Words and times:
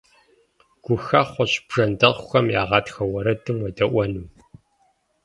Гухэхъуэщ 0.83 1.53
бжэндэхъухэм 1.67 2.45
я 2.59 2.63
гъатхэ 2.69 3.03
уэрэдым 3.11 3.57
уедэӀуэну! 3.61 4.27